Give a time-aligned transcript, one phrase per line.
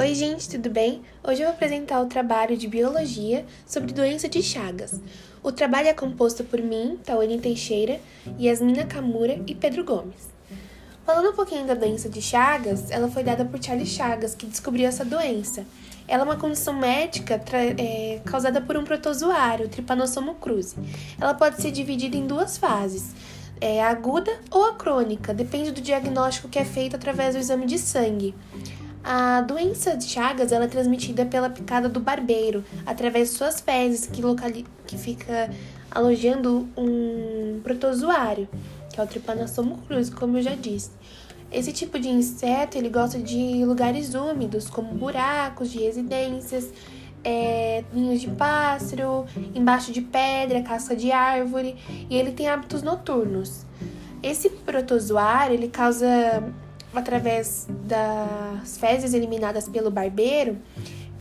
[0.00, 1.02] Oi, gente, tudo bem?
[1.22, 4.98] Hoje eu vou apresentar o trabalho de biologia sobre doença de Chagas.
[5.42, 8.00] O trabalho é composto por mim, Tawane Teixeira,
[8.40, 10.30] Yasmin Nakamura e Pedro Gomes.
[11.04, 14.88] Falando um pouquinho da doença de Chagas, ela foi dada por Charles Chagas, que descobriu
[14.88, 15.66] essa doença.
[16.08, 17.38] Ela é uma condição médica
[17.76, 20.76] é, causada por um protozoário, Trypanosoma cruzi.
[21.20, 23.10] Ela pode ser dividida em duas fases,
[23.60, 27.66] é, a aguda ou a crônica, depende do diagnóstico que é feito através do exame
[27.66, 28.34] de sangue.
[29.02, 34.20] A doença de Chagas é transmitida pela picada do barbeiro, através de suas fezes, que,
[34.20, 35.50] locali que fica
[35.90, 38.46] alojando um protozoário,
[38.92, 40.90] que é o Trypanosoma cruzi, como eu já disse.
[41.50, 46.70] Esse tipo de inseto ele gosta de lugares úmidos, como buracos de residências,
[47.24, 51.76] é, ninhos de pássaro, embaixo de pedra, casca de árvore,
[52.08, 53.64] e ele tem hábitos noturnos.
[54.22, 56.42] Esse protozoário ele causa
[56.94, 60.58] através das fezes eliminadas pelo barbeiro,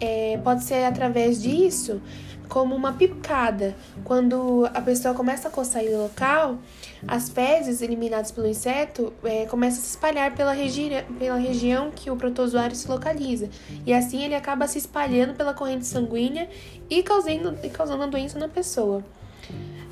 [0.00, 2.00] é, pode ser através disso
[2.48, 3.74] como uma picada.
[4.04, 6.58] Quando a pessoa começa a coçar o local,
[7.06, 12.10] as fezes eliminadas pelo inseto é, começam a se espalhar pela, regi pela região que
[12.10, 13.48] o protozoário se localiza.
[13.84, 16.48] E assim ele acaba se espalhando pela corrente sanguínea
[16.88, 19.04] e causando, e causando a doença na pessoa.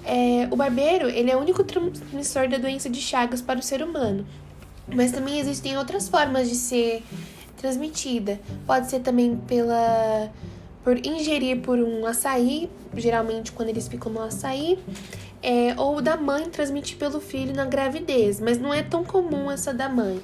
[0.05, 3.83] É, o barbeiro ele é o único transmissor da doença de Chagas para o ser
[3.83, 4.27] humano.
[4.87, 7.03] Mas também existem outras formas de ser
[7.57, 8.39] transmitida.
[8.67, 10.31] Pode ser também pela
[10.85, 14.79] por ingerir por um açaí, geralmente quando eles ficam no açaí,
[15.43, 19.73] é, ou da mãe transmitir pelo filho na gravidez, mas não é tão comum essa
[19.73, 20.21] da mãe.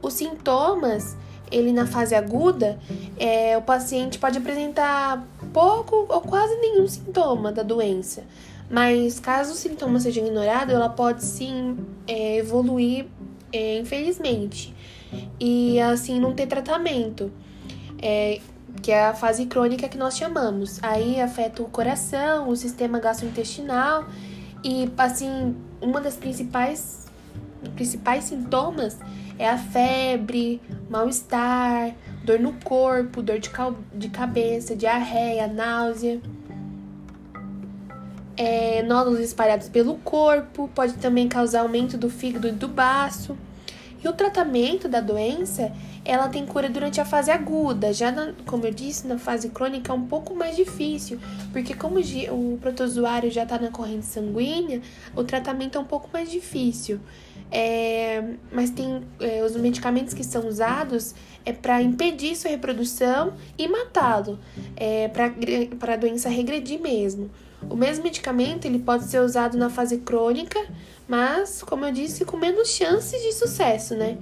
[0.00, 1.16] Os sintomas,
[1.50, 2.78] ele na fase aguda,
[3.18, 8.22] é, o paciente pode apresentar pouco ou quase nenhum sintoma da doença,
[8.70, 11.76] mas caso o sintoma seja ignorado, ela pode sim
[12.06, 13.06] é, evoluir
[13.52, 14.74] é, infelizmente,
[15.40, 17.32] e assim não ter tratamento,
[18.00, 18.40] é,
[18.82, 20.78] que é a fase crônica que nós chamamos.
[20.82, 24.06] Aí afeta o coração, o sistema gastrointestinal
[24.64, 27.06] e assim uma das principais
[27.74, 28.98] principais sintomas
[29.38, 30.60] é a febre,
[30.90, 31.94] mal-estar,
[32.24, 33.50] dor no corpo, dor de,
[33.94, 36.20] de cabeça, diarreia, náusea.
[38.38, 43.36] É, nódulos espalhados pelo corpo, pode também causar aumento do fígado e do baço.
[44.02, 45.72] E o tratamento da doença,
[46.04, 47.92] ela tem cura durante a fase aguda.
[47.92, 51.18] Já, na, como eu disse, na fase crônica é um pouco mais difícil,
[51.52, 54.80] porque como o protozoário já está na corrente sanguínea,
[55.16, 57.00] o tratamento é um pouco mais difícil.
[57.50, 58.22] É,
[58.52, 61.14] mas tem é, os medicamentos que são usados
[61.46, 64.38] é para impedir sua reprodução e matá-lo,
[64.76, 67.30] é, para a doença regredir mesmo.
[67.68, 70.58] O mesmo medicamento ele pode ser usado na fase crônica,
[71.08, 74.18] mas, como eu disse, com menos chances de sucesso, né?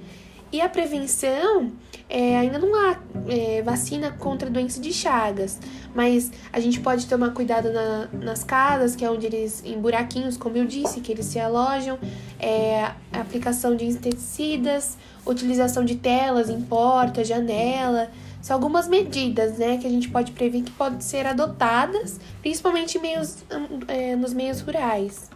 [0.51, 1.73] E a prevenção,
[2.09, 5.59] é, ainda não há é, vacina contra doença de Chagas,
[5.93, 10.37] mas a gente pode tomar cuidado na, nas casas, que é onde eles, em buraquinhos,
[10.37, 11.99] como eu disse, que eles se alojam,
[12.39, 18.09] é, aplicação de inseticidas, utilização de telas em porta, janela,
[18.41, 23.43] são algumas medidas, né, que a gente pode prever que podem ser adotadas, principalmente meios,
[23.87, 25.29] é, nos meios rurais.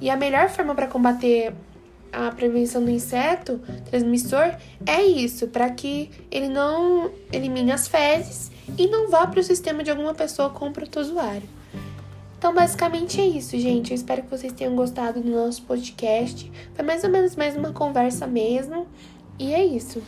[0.00, 1.54] E a melhor forma para combater
[2.12, 3.60] a prevenção do inseto
[3.90, 4.54] transmissor
[4.86, 9.82] é isso, para que ele não elimine as fezes e não vá para o sistema
[9.82, 11.48] de alguma pessoa com protozoário.
[12.38, 13.90] Então, basicamente é isso, gente.
[13.90, 16.50] Eu espero que vocês tenham gostado do nosso podcast.
[16.74, 18.86] Foi mais ou menos mais uma conversa mesmo.
[19.38, 20.02] E é isso.